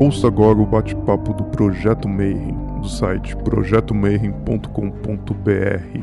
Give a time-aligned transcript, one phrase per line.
[0.00, 6.00] Ouça agora o bate-papo do Projeto Mayhem, do site projetomayhem.com.br.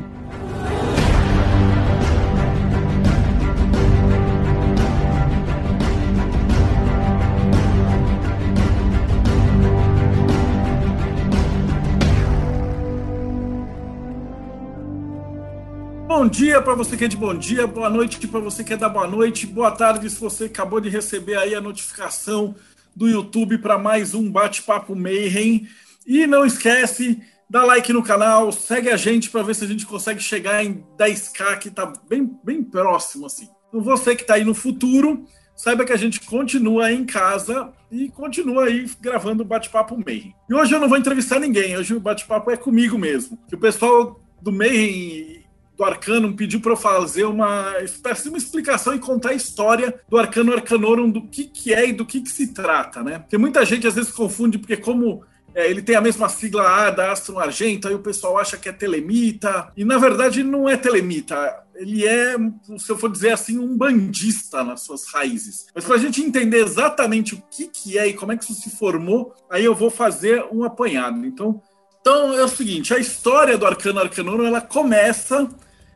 [16.06, 18.76] Bom dia para você que é de bom dia, boa noite para você que é
[18.76, 22.54] da boa noite, boa tarde se você acabou de receber aí a notificação
[22.98, 25.68] do YouTube para mais um bate-papo Mayhem.
[26.04, 29.86] E não esquece, dá like no canal, segue a gente para ver se a gente
[29.86, 33.48] consegue chegar em 10k, que está bem, bem próximo assim.
[33.68, 38.08] Então você que está aí no futuro, saiba que a gente continua em casa e
[38.08, 40.34] continua aí gravando o bate-papo Mayhem.
[40.50, 43.38] E hoje eu não vou entrevistar ninguém, hoje o bate-papo é comigo mesmo.
[43.48, 45.37] Que o pessoal do Mayhem
[45.78, 49.94] do Arcanum pediu para eu fazer uma espécie de uma explicação e contar a história
[50.08, 53.20] do Arcano Arcanorum, do que, que é e do que, que se trata, né?
[53.20, 55.22] Porque muita gente às vezes confunde, porque como
[55.54, 58.68] é, ele tem a mesma sigla A da Astro Argento, aí o pessoal acha que
[58.68, 61.36] é telemita, e na verdade não é telemita,
[61.76, 62.34] ele é,
[62.76, 65.68] se eu for dizer assim, um bandista nas suas raízes.
[65.72, 68.54] Mas para a gente entender exatamente o que, que é e como é que isso
[68.54, 71.24] se formou, aí eu vou fazer um apanhado.
[71.24, 71.62] Então,
[72.00, 75.48] então é o seguinte, a história do Arcano Arcanorum, ela começa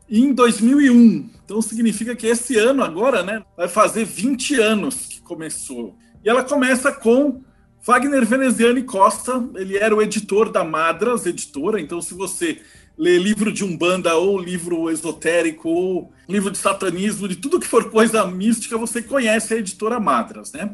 [0.09, 1.29] em 2001.
[1.45, 5.95] Então significa que esse ano agora, né, vai fazer 20 anos que começou.
[6.23, 7.41] E ela começa com
[7.85, 12.61] Wagner Veneziani Costa, ele era o editor da Madras, editora, então se você
[12.97, 17.89] lê livro de Umbanda ou livro esotérico ou livro de satanismo, de tudo que for
[17.89, 20.73] coisa mística, você conhece a editora Madras, né?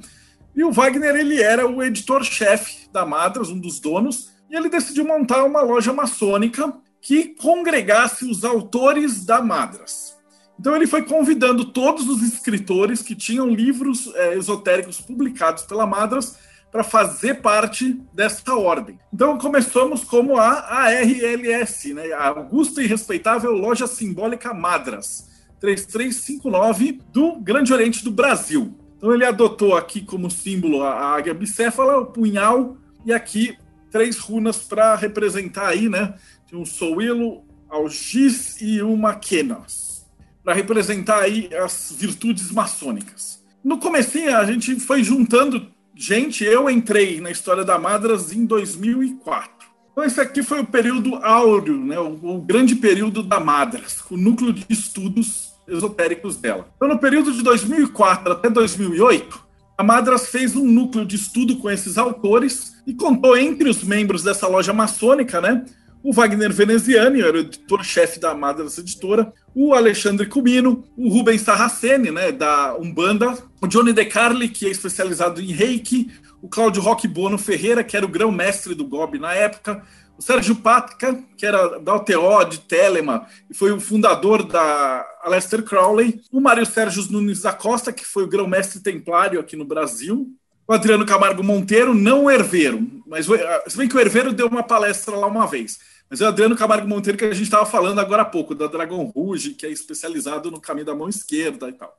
[0.55, 5.05] E o Wagner, ele era o editor-chefe da Madras, um dos donos, e ele decidiu
[5.05, 10.17] montar uma loja maçônica que congregasse os autores da Madras.
[10.59, 16.37] Então ele foi convidando todos os escritores que tinham livros é, esotéricos publicados pela Madras
[16.69, 18.99] para fazer parte dessa ordem.
[19.13, 25.27] Então começamos como a ARLS, né, a Augusta e Respeitável Loja Simbólica Madras,
[25.61, 28.77] 3359 do Grande Oriente do Brasil.
[28.97, 33.57] Então ele adotou aqui como símbolo a águia bicéfala, o punhal e aqui
[33.89, 36.13] três runas para representar aí, né,
[36.55, 40.05] um Souilo, Algis e uma Kenos,
[40.43, 43.43] para representar aí as virtudes maçônicas.
[43.63, 49.51] No comecinho a gente foi juntando gente, eu entrei na história da Madras em 2004.
[49.91, 54.15] Então esse aqui foi o período áureo, né, o, o grande período da Madras, o
[54.15, 56.67] núcleo de estudos esotéricos dela.
[56.77, 59.45] Então no período de 2004 até 2008,
[59.77, 64.23] a Madras fez um núcleo de estudo com esses autores e contou entre os membros
[64.23, 65.65] dessa loja maçônica, né,
[66.03, 72.11] o Wagner Veneziani, era o editor-chefe da Madras Editora, o Alexandre Cumino, o Rubens Sarraceni,
[72.11, 76.09] né, da Umbanda, o Johnny De Carli, que é especializado em reiki,
[76.41, 79.83] o Cláudio Roque Bono Ferreira, que era o grão-mestre do GOB na época,
[80.17, 85.63] o Sérgio Patka, que era da OTO, de Telema, e foi o fundador da Aleister
[85.63, 90.29] Crowley, o Mário Sérgio Nunes da Costa, que foi o grão-mestre templário aqui no Brasil,
[90.69, 93.25] o Adriano Camargo Monteiro, não o Herveiro, mas
[93.67, 96.55] se bem que o Herveiro deu uma palestra lá uma vez, mas é o Adriano
[96.55, 99.71] Camargo Monteiro que a gente estava falando agora há pouco, da Dragon Rouge, que é
[99.71, 101.91] especializado no caminho da mão esquerda e tal.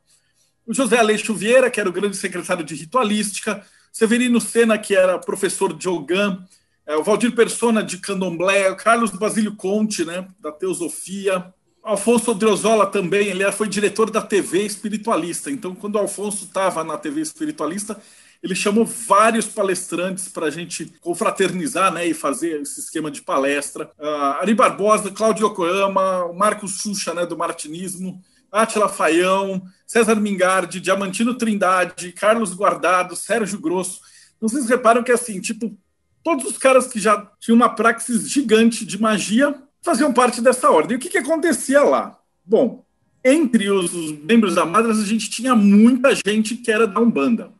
[0.64, 3.60] O José Aleixo Vieira, que era o grande secretário de ritualística,
[3.92, 6.38] Severino Sena, que era professor de Ogã,
[6.86, 11.52] é, o Valdir Persona, de Candomblé, o Carlos Basílio Conte, né, da Teosofia,
[11.82, 15.50] Alfonso Driozola também, ele foi diretor da TV Espiritualista.
[15.50, 18.00] Então, quando o Alfonso estava na TV Espiritualista,
[18.42, 23.90] ele chamou vários palestrantes para a gente confraternizar né, e fazer esse esquema de palestra.
[23.98, 28.20] Uh, Ari Barbosa, Cláudio Yokoyama, Marcos Xuxa, né, do Martinismo,
[28.50, 34.00] Atila Faião, César Mingardi, Diamantino Trindade, Carlos Guardado, Sérgio Grosso.
[34.36, 35.76] Então, vocês reparam que, assim, tipo,
[36.24, 40.94] todos os caras que já tinham uma praxis gigante de magia faziam parte dessa ordem.
[40.94, 42.18] E o que, que acontecia lá?
[42.44, 42.84] Bom,
[43.22, 47.59] entre os membros da Madras, a gente tinha muita gente que era da Umbanda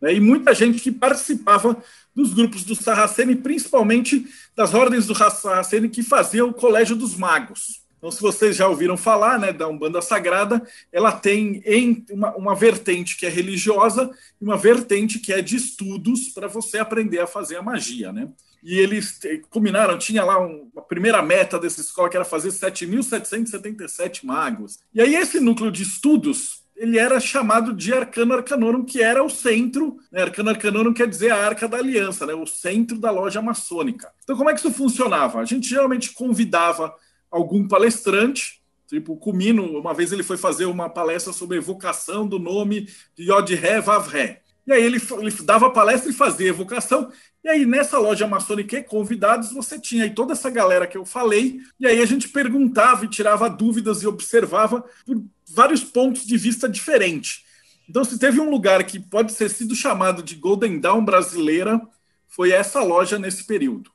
[0.00, 1.76] né, e muita gente que participava
[2.14, 7.82] dos grupos do Sarraceni, principalmente das ordens do Sarraceni que faziam o Colégio dos Magos.
[7.98, 10.62] Então, se vocês já ouviram falar né, da Umbanda Sagrada,
[10.92, 14.10] ela tem em uma, uma vertente que é religiosa
[14.40, 18.12] e uma vertente que é de estudos para você aprender a fazer a magia.
[18.12, 18.28] Né?
[18.62, 19.18] E eles
[19.50, 24.78] combinaram, tinha lá um, primeira meta dessa escola que era fazer 7.777 magos.
[24.94, 29.28] E aí esse núcleo de estudos ele era chamado de Arcano Arcanorum, que era o
[29.28, 30.22] centro, né?
[30.22, 32.34] Arcano Arcanorum quer dizer a Arca da Aliança, né?
[32.34, 34.10] o centro da loja maçônica.
[34.22, 35.40] Então, como é que isso funcionava?
[35.40, 36.94] A gente geralmente convidava
[37.30, 42.26] algum palestrante, tipo o Cumino, uma vez ele foi fazer uma palestra sobre a evocação
[42.26, 44.40] do nome de Yod-Ré Vav-Ré.
[44.64, 47.10] E aí ele, ele dava palestra e fazia evocação.
[47.42, 51.04] E aí nessa loja maçônica e convidados você tinha aí toda essa galera que eu
[51.04, 51.58] falei.
[51.80, 56.68] E aí a gente perguntava e tirava dúvidas e observava por vários pontos de vista
[56.68, 57.42] diferentes.
[57.88, 61.80] Então se teve um lugar que pode ser sido chamado de Golden Dawn brasileira,
[62.26, 63.90] foi essa loja nesse período.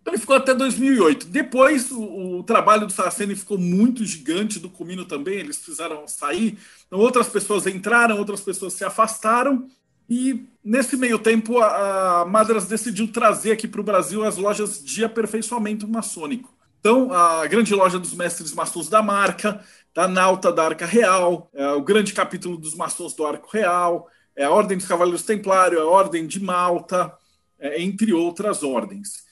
[0.00, 1.26] Então ele ficou até 2008.
[1.28, 6.58] Depois o, o trabalho do Saraceni ficou muito gigante, do Comino também, eles precisaram sair.
[6.86, 9.66] Então outras pessoas entraram, outras pessoas se afastaram.
[10.08, 14.84] E nesse meio tempo a, a Madras decidiu trazer aqui para o Brasil as lojas
[14.84, 16.54] de aperfeiçoamento maçônico.
[16.80, 19.64] Então a grande loja dos mestres maçons da marca,
[19.94, 24.44] da Nauta da Arca Real, é, o grande capítulo dos maçons do Arco Real, é
[24.44, 27.16] a Ordem dos Cavaleiros Templários, a Ordem de Malta,
[27.58, 29.22] é, entre outras ordens.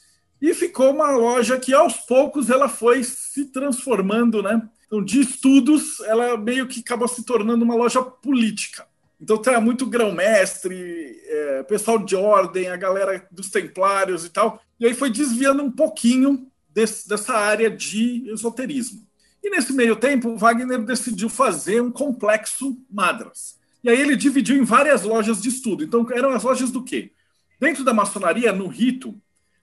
[0.40, 4.62] E ficou uma loja que aos poucos ela foi se transformando, né?
[4.86, 8.86] Então, de estudos, ela meio que acabou se tornando uma loja política.
[9.20, 14.60] Então, tem muito grão-mestre, é, pessoal de ordem, a galera dos templários e tal.
[14.78, 19.06] E aí foi desviando um pouquinho desse, dessa área de esoterismo.
[19.42, 23.58] E nesse meio tempo, Wagner decidiu fazer um complexo Madras.
[23.82, 25.82] E aí ele dividiu em várias lojas de estudo.
[25.82, 27.10] Então, eram as lojas do quê?
[27.58, 29.20] Dentro da maçonaria, no rito,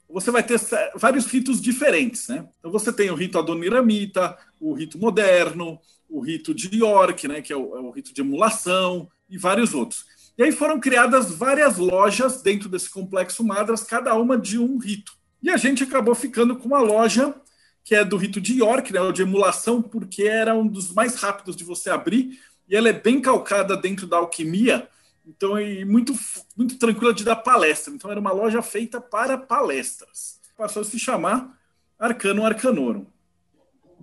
[0.10, 0.60] você vai ter
[0.96, 2.48] vários ritos diferentes, né?
[2.60, 5.80] Então você tem o rito adoniramita, o rito moderno,
[6.10, 9.74] o rito de York, né, que é o, é o, rito de emulação, e vários
[9.76, 10.06] outros.
[10.38, 15.14] E aí foram criadas várias lojas dentro desse complexo Madras, cada uma de um rito.
[15.44, 17.36] E a gente acabou ficando com uma loja
[17.84, 21.56] que é do rito de York, né, de emulação, porque era um dos mais rápidos
[21.56, 24.88] de você abrir, e ela é bem calcada dentro da alquimia,
[25.30, 26.14] então, é muito,
[26.58, 27.94] muito tranquila de dar palestra.
[27.94, 30.40] Então, era uma loja feita para palestras.
[30.58, 31.56] Passou a se chamar
[32.00, 33.06] Arcano Arcanorum.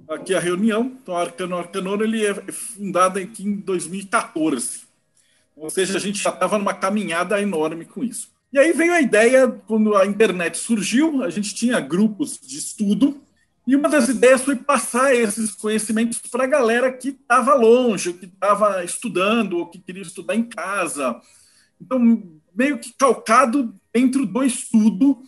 [0.09, 0.97] Aqui a reunião.
[1.03, 4.87] Então, Arcano Arcanorum ele é fundado aqui em 2014.
[5.57, 8.31] Ou seja, a gente já estava numa caminhada enorme com isso.
[8.53, 13.21] E aí veio a ideia, quando a internet surgiu, a gente tinha grupos de estudo
[13.67, 18.27] e uma das ideias foi passar esses conhecimentos para a galera que estava longe, que
[18.27, 21.21] estava estudando, ou que queria estudar em casa.
[21.81, 22.23] Então,
[22.55, 25.21] meio que calcado dentro do estudo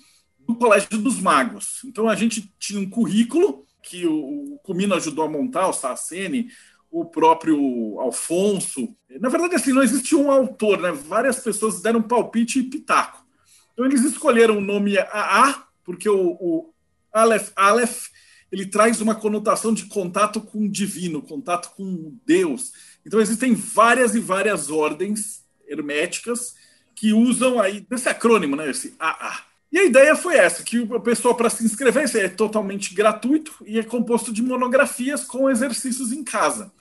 [0.47, 1.81] do Colégio dos Magos.
[1.85, 6.49] Então, a gente tinha um currículo que o Comino ajudou a montar, o Saraceni,
[6.91, 8.97] o próprio Alfonso.
[9.21, 10.93] Na verdade, assim, não existia um autor, né?
[10.93, 13.27] Várias pessoas deram palpite e pitaco.
[13.73, 16.73] Então, eles escolheram o nome AA, porque o, o
[17.13, 18.07] Aleph, Aleph
[18.51, 22.73] ele traz uma conotação de contato com o divino, contato com Deus.
[23.05, 26.55] Então existem várias e várias ordens herméticas
[26.95, 29.49] que usam aí esse acrônimo, né, esse AA.
[29.71, 33.79] E a ideia foi essa, que o pessoal para se inscrever é totalmente gratuito e
[33.79, 36.73] é composto de monografias com exercícios em casa.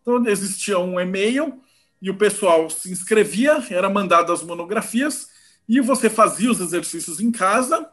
[0.00, 1.60] Então existia um e-mail
[2.00, 5.28] e o pessoal se inscrevia, era mandado as monografias
[5.68, 7.90] e você fazia os exercícios em casa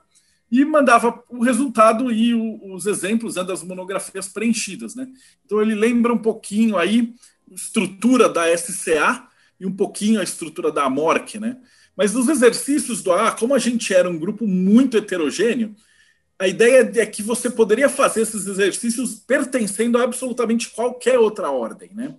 [0.54, 4.94] e mandava o resultado e o, os exemplos né, das monografias preenchidas.
[4.94, 5.08] Né?
[5.44, 7.16] Então ele lembra um pouquinho aí
[7.52, 9.28] a estrutura da SCA
[9.60, 11.40] e um pouquinho a estrutura da AMORC.
[11.40, 11.58] Né?
[11.98, 15.76] Mas nos exercícios do A, como a gente era um grupo muito heterogêneo,
[16.38, 21.90] a ideia é que você poderia fazer esses exercícios pertencendo a absolutamente qualquer outra ordem.
[21.96, 22.16] Né?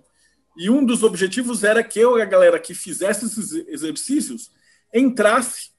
[0.57, 4.51] E um dos objetivos era que eu e a galera que fizesse esses exercícios
[4.93, 5.69] entrasse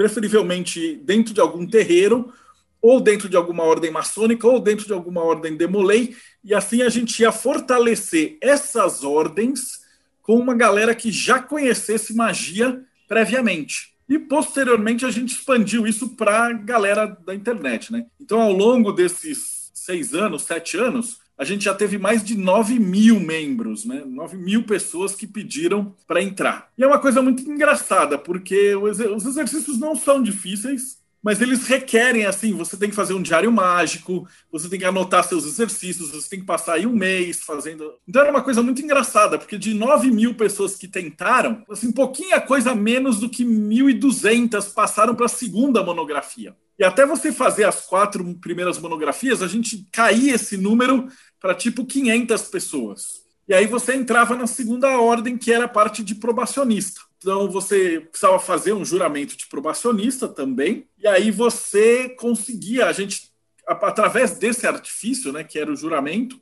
[0.00, 2.32] preferivelmente dentro de algum terreiro,
[2.80, 6.88] ou dentro de alguma ordem maçônica, ou dentro de alguma ordem demolei, e assim a
[6.88, 9.80] gente ia fortalecer essas ordens
[10.22, 13.92] com uma galera que já conhecesse magia previamente.
[14.08, 17.92] E posteriormente a gente expandiu isso para a galera da internet.
[17.92, 18.06] Né?
[18.18, 22.78] Então, ao longo desses seis anos, sete anos, a gente já teve mais de 9
[22.78, 24.02] mil membros, né?
[24.04, 26.70] 9 mil pessoas que pediram para entrar.
[26.76, 32.26] E é uma coisa muito engraçada, porque os exercícios não são difíceis, mas eles requerem,
[32.26, 36.28] assim, você tem que fazer um diário mágico, você tem que anotar seus exercícios, você
[36.28, 37.90] tem que passar aí um mês fazendo.
[38.06, 42.38] Então era uma coisa muito engraçada, porque de 9 mil pessoas que tentaram, assim, pouquinha
[42.38, 46.54] coisa menos do que 1.200 passaram para a segunda monografia.
[46.80, 51.08] E até você fazer as quatro primeiras monografias, a gente caía esse número
[51.38, 53.20] para tipo 500 pessoas.
[53.46, 57.02] E aí você entrava na segunda ordem, que era a parte de probacionista.
[57.18, 60.86] Então você precisava fazer um juramento de probacionista também.
[60.98, 63.30] E aí você conseguia, a gente,
[63.68, 66.40] através desse artifício, né, que era o juramento,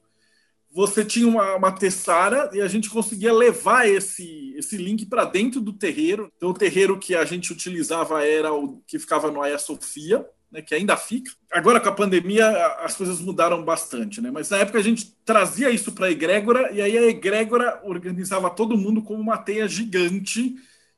[0.70, 5.60] você tinha uma, uma tessara e a gente conseguia levar esse, esse link para dentro
[5.60, 6.30] do terreiro.
[6.36, 10.62] Então, o terreiro que a gente utilizava era o que ficava no Aia Sofia, né,
[10.62, 11.30] que ainda fica.
[11.50, 12.48] Agora, com a pandemia,
[12.82, 14.30] as coisas mudaram bastante, né?
[14.30, 18.50] mas na época a gente trazia isso para a egrégora e aí a egrégora organizava
[18.50, 20.54] todo mundo como uma teia gigante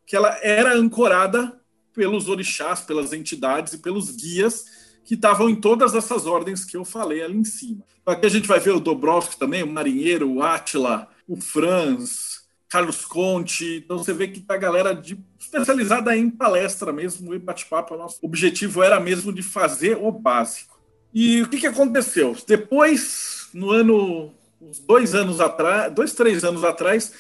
[0.07, 1.59] que ela era ancorada
[1.93, 4.80] pelos orixás, pelas entidades e pelos guias
[5.11, 7.83] que estavam em todas essas ordens que eu falei ali em cima.
[8.07, 13.05] Aqui a gente vai ver o Dobrovski também, o Marinheiro, o Átila, o Franz, Carlos
[13.05, 13.83] Conte.
[13.85, 17.97] Então você vê que tá a galera de, especializada em palestra mesmo, e bate-papo.
[17.97, 20.79] Nosso objetivo era mesmo de fazer o básico.
[21.13, 22.37] E o que, que aconteceu?
[22.47, 27.13] Depois, no ano, uns dois anos atrás, dois, três anos atrás,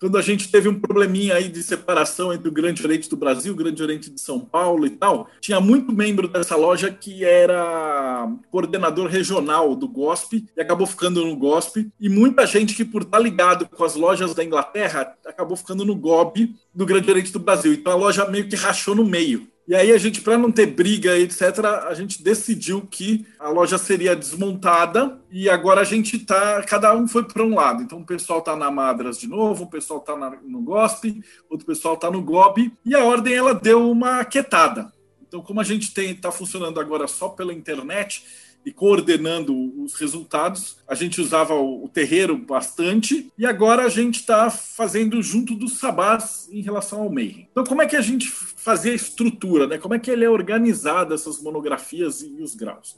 [0.00, 3.52] quando a gente teve um probleminha aí de separação entre o Grande Oriente do Brasil,
[3.52, 8.30] o Grande Oriente de São Paulo e tal, tinha muito membro dessa loja que era
[8.50, 13.18] coordenador regional do GOSP e acabou ficando no GOSP, e muita gente que por estar
[13.18, 17.72] ligado com as lojas da Inglaterra acabou ficando no GOB do Grande Oriente do Brasil.
[17.72, 19.48] Então a loja meio que rachou no meio.
[19.68, 21.42] E aí a gente, para não ter briga, etc.,
[21.86, 27.06] a gente decidiu que a loja seria desmontada e agora a gente tá, cada um
[27.06, 27.82] foi para um lado.
[27.82, 31.66] Então o pessoal tá na Madras de novo, o pessoal tá na, no GOSP, outro
[31.66, 34.90] pessoal tá no GOB e a ordem ela deu uma quietada.
[35.20, 38.24] Então como a gente tem tá funcionando agora só pela internet,
[38.64, 40.76] e coordenando os resultados.
[40.86, 46.48] A gente usava o, terreiro bastante e agora a gente está fazendo junto dos sabás
[46.52, 47.48] em relação ao Mayhem.
[47.50, 49.78] Então, como é que a gente fazia a estrutura, né?
[49.78, 52.96] Como é que ele é organizado, essas monografias e os graus?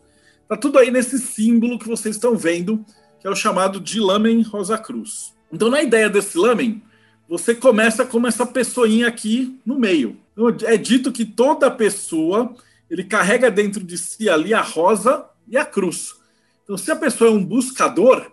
[0.49, 2.85] Tá tudo aí nesse símbolo que vocês estão vendo,
[3.21, 5.33] que é o chamado de Lamen Rosa Cruz.
[5.53, 6.83] Então, na ideia desse Lamen,
[7.29, 10.17] você começa como essa pessoinha aqui no meio.
[10.33, 12.53] Então, é dito que toda pessoa
[12.91, 16.15] ele carrega dentro de si ali a rosa e a cruz.
[16.63, 18.31] Então, se a pessoa é um buscador,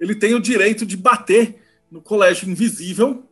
[0.00, 3.22] ele tem o direito de bater no colégio invisível.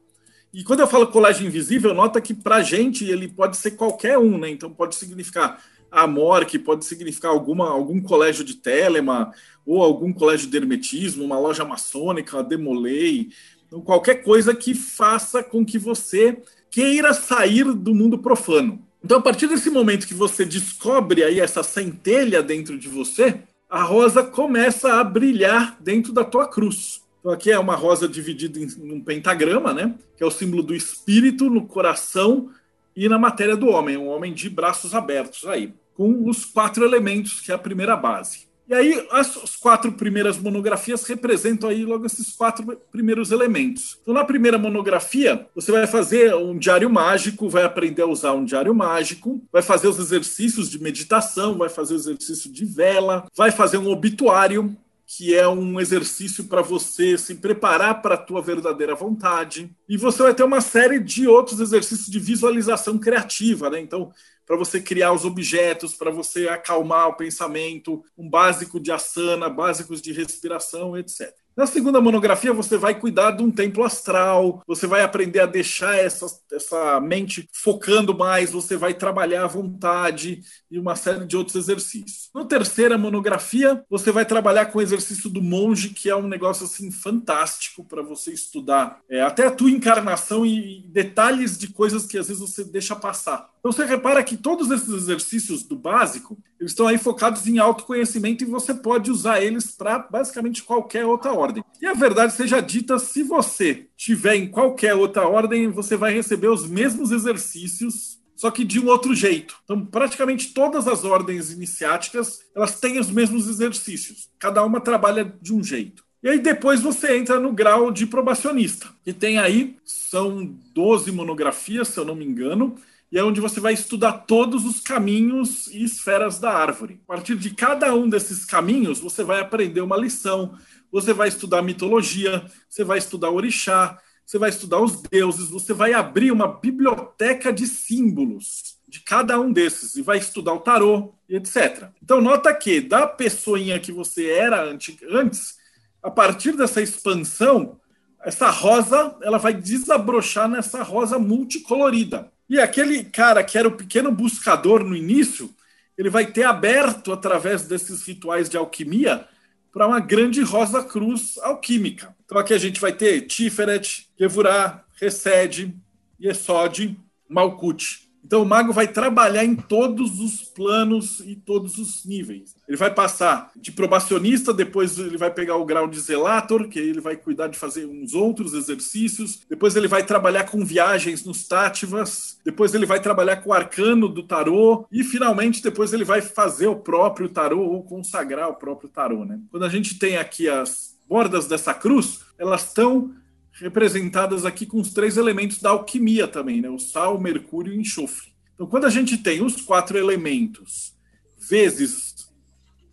[0.52, 4.18] E quando eu falo colégio invisível, nota que para a gente ele pode ser qualquer
[4.18, 4.50] um, né?
[4.50, 5.60] Então pode significar
[5.90, 6.06] a
[6.44, 9.32] que pode significar alguma, algum colégio de telema,
[9.64, 13.30] ou algum colégio de hermetismo, uma loja maçônica, a Demolei,
[13.72, 18.86] então, qualquer coisa que faça com que você queira sair do mundo profano.
[19.04, 23.82] Então, a partir desse momento que você descobre aí essa centelha dentro de você, a
[23.82, 27.02] rosa começa a brilhar dentro da tua cruz.
[27.18, 29.94] Então, aqui é uma rosa dividida em um pentagrama, né?
[30.16, 32.50] Que é o símbolo do espírito no coração
[32.94, 37.40] e na matéria do homem, um homem de braços abertos aí, com os quatro elementos
[37.40, 38.46] que é a primeira base.
[38.72, 43.98] E aí, as, quatro primeiras monografias representam aí logo esses quatro primeiros elementos.
[44.00, 48.46] Então, na primeira monografia, você vai fazer um diário mágico, vai aprender a usar um
[48.46, 53.50] diário mágico, vai fazer os exercícios de meditação, vai fazer o exercício de vela, vai
[53.50, 54.74] fazer um obituário,
[55.14, 59.70] que é um exercício para você se preparar para a tua verdadeira vontade.
[59.86, 63.78] E você vai ter uma série de outros exercícios de visualização criativa, né?
[63.78, 64.10] Então,
[64.46, 70.00] para você criar os objetos, para você acalmar o pensamento, um básico de asana, básicos
[70.00, 71.30] de respiração, etc.
[71.54, 75.96] Na segunda monografia, você vai cuidar de um templo astral, você vai aprender a deixar
[75.96, 80.40] essa, essa mente focando mais, você vai trabalhar à vontade
[80.70, 82.30] e uma série de outros exercícios.
[82.34, 86.64] Na terceira monografia, você vai trabalhar com o exercício do monge, que é um negócio
[86.64, 92.16] assim fantástico para você estudar é, até a tua encarnação e, detalhes de coisas que
[92.16, 93.51] às vezes você deixa passar.
[93.62, 98.42] Então você repara que todos esses exercícios do básico, eles estão aí focados em autoconhecimento
[98.42, 101.62] e você pode usar eles para basicamente qualquer outra ordem.
[101.80, 106.48] E a verdade seja dita, se você tiver em qualquer outra ordem, você vai receber
[106.48, 109.56] os mesmos exercícios, só que de um outro jeito.
[109.62, 114.28] Então, praticamente todas as ordens iniciáticas, elas têm os mesmos exercícios.
[114.40, 116.04] Cada uma trabalha de um jeito.
[116.20, 121.88] E aí depois você entra no grau de probacionista, que tem aí, são 12 monografias,
[121.88, 122.76] se eu não me engano,
[123.12, 126.98] e é onde você vai estudar todos os caminhos e esferas da árvore.
[127.06, 130.56] A partir de cada um desses caminhos, você vai aprender uma lição,
[130.90, 135.92] você vai estudar mitologia, você vai estudar orixá, você vai estudar os deuses, você vai
[135.92, 141.36] abrir uma biblioteca de símbolos de cada um desses e vai estudar o tarô e
[141.36, 141.90] etc.
[142.02, 144.62] Então nota que da pessoinha que você era
[145.10, 145.56] antes,
[146.02, 147.78] a partir dessa expansão,
[148.24, 152.32] essa rosa ela vai desabrochar nessa rosa multicolorida.
[152.52, 155.48] E aquele cara que era o pequeno buscador no início,
[155.96, 159.26] ele vai ter aberto através desses rituais de alquimia
[159.72, 162.14] para uma grande rosa cruz alquímica.
[162.26, 165.74] Então aqui a gente vai ter Tiferet, Gevurah, Resed,
[166.22, 166.94] Yesod,
[167.26, 168.01] Malkut.
[168.24, 172.54] Então o mago vai trabalhar em todos os planos e todos os níveis.
[172.68, 177.00] Ele vai passar de probacionista, depois ele vai pegar o grau de zelator, que ele
[177.00, 179.40] vai cuidar de fazer uns outros exercícios.
[179.48, 182.38] Depois ele vai trabalhar com viagens nos tátivas.
[182.44, 184.86] Depois ele vai trabalhar com o arcano do tarô.
[184.90, 189.24] E finalmente depois ele vai fazer o próprio tarô ou consagrar o próprio tarô.
[189.24, 189.40] Né?
[189.50, 193.14] Quando a gente tem aqui as bordas dessa cruz, elas estão
[193.52, 196.70] representadas aqui com os três elementos da alquimia também, né?
[196.70, 198.32] O sal, o mercúrio e o enxofre.
[198.54, 200.94] Então, quando a gente tem os quatro elementos
[201.38, 202.14] vezes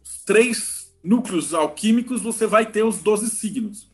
[0.03, 3.89] os três núcleos alquímicos, você vai ter os 12 signos,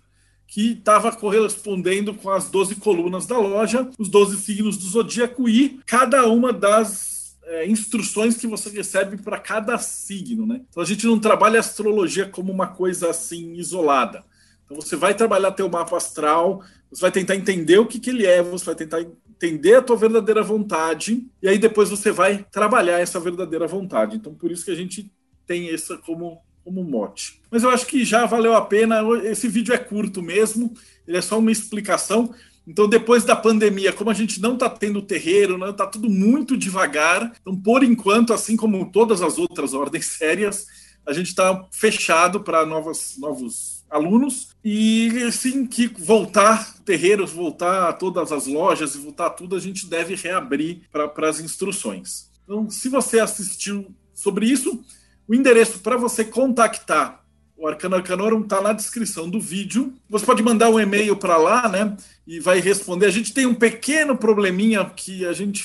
[0.48, 5.80] que estava correspondendo com as 12 colunas da loja, os 12 signos do zodíaco e
[5.86, 10.62] cada uma das é, instruções que você recebe para cada signo, né?
[10.70, 14.24] Então a gente não trabalha astrologia como uma coisa assim isolada.
[14.66, 18.26] Então você vai trabalhar teu mapa astral, você vai tentar entender o que, que ele
[18.26, 23.00] é, você vai tentar entender a tua verdadeira vontade, e aí depois você vai trabalhar
[23.00, 24.16] essa verdadeira vontade.
[24.16, 25.12] Então por isso que a gente
[25.46, 27.42] tem essa como, como mote.
[27.52, 30.74] Mas eu acho que já valeu a pena, esse vídeo é curto mesmo,
[31.08, 32.34] ele é só uma explicação.
[32.68, 36.58] Então, depois da pandemia, como a gente não está tendo terreiro, está né, tudo muito
[36.58, 37.32] devagar.
[37.40, 40.66] Então, por enquanto, assim como todas as outras ordens sérias,
[41.06, 48.46] a gente está fechado para novos alunos e assim que voltar terreiros, voltar todas as
[48.46, 52.30] lojas e voltar tudo, a gente deve reabrir para as instruções.
[52.44, 54.84] Então, se você assistiu sobre isso,
[55.28, 57.26] o endereço para você contactar
[57.58, 59.94] o Arcano Arcanorum está na descrição do vídeo.
[60.10, 61.96] Você pode mandar um e-mail para lá, né?
[62.28, 63.06] E vai responder.
[63.06, 65.64] A gente tem um pequeno probleminha que a gente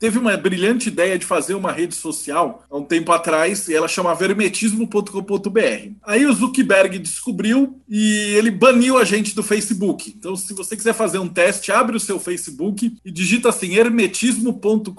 [0.00, 3.86] teve uma brilhante ideia de fazer uma rede social há um tempo atrás, e ela
[3.86, 5.92] chama vermetismo.com.br.
[6.02, 10.14] Aí o Zuckerberg descobriu e ele baniu a gente do Facebook.
[10.16, 14.94] Então, se você quiser fazer um teste, abre o seu Facebook e digita assim: hermetismo.com.br.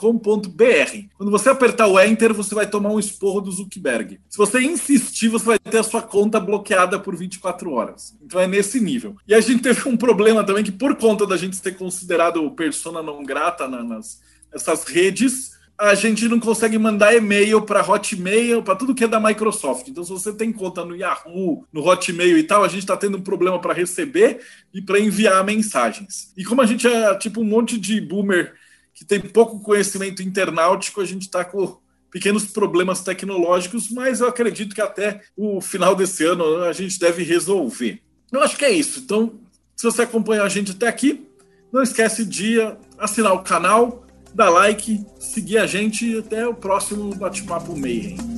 [1.17, 4.19] Quando você apertar o Enter, você vai tomar um esporro do Zuckerberg.
[4.29, 8.15] Se você insistir, você vai ter a sua conta bloqueada por 24 horas.
[8.23, 9.15] Então é nesse nível.
[9.27, 13.01] E a gente teve um problema também que, por conta da gente ser considerado persona
[13.01, 14.21] não grata nas
[14.53, 19.19] essas redes, a gente não consegue mandar e-mail para Hotmail, para tudo que é da
[19.19, 19.87] Microsoft.
[19.87, 23.17] Então, se você tem conta no Yahoo, no Hotmail e tal, a gente está tendo
[23.17, 24.41] um problema para receber
[24.71, 26.31] e para enviar mensagens.
[26.37, 28.53] E como a gente é tipo um monte de boomer
[28.93, 31.79] que tem pouco conhecimento internautico, a gente está com
[32.11, 37.23] pequenos problemas tecnológicos, mas eu acredito que até o final desse ano a gente deve
[37.23, 38.01] resolver.
[38.31, 38.99] Eu acho que é isso.
[38.99, 39.39] Então,
[39.75, 41.25] se você acompanhou a gente até aqui,
[41.71, 42.57] não esquece de
[42.99, 48.30] assinar o canal, dar like, seguir a gente e até o próximo Bate-Papo Mayhem.